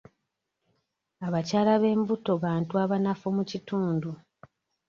Abakyala 1.27 1.73
b'embuto 1.81 2.31
bantu 2.45 2.73
abanafu 2.83 3.25
mu 3.37 3.43
kitundu. 3.51 4.09